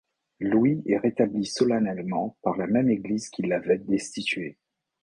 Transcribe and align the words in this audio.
Louis 0.39 0.81
est 0.87 0.97
rétabli 0.97 1.45
solennellement 1.45 2.35
par 2.41 2.57
la 2.57 2.65
même 2.65 2.89
église 2.89 3.29
qui 3.29 3.43
l’avait 3.43 3.77
destitué. 3.77 4.57